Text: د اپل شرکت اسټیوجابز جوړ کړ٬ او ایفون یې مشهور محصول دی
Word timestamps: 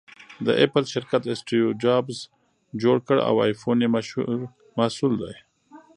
د 0.45 0.47
اپل 0.65 0.83
شرکت 0.93 1.21
اسټیوجابز 1.33 2.17
جوړ 2.81 2.97
کړ٬ 3.07 3.17
او 3.29 3.35
ایفون 3.47 3.77
یې 3.83 3.89
مشهور 3.95 4.39
محصول 4.77 5.13
دی 5.21 5.35